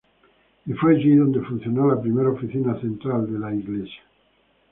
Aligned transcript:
Y 0.65 0.73
fue 0.73 0.95
allí 0.95 1.15
donde 1.15 1.41
funcionó 1.41 1.89
la 1.93 2.01
primera 2.01 2.31
oficina 2.31 2.73
central 2.81 3.31
de 3.31 3.37
la 3.37 3.53
iglesia. 3.53 4.01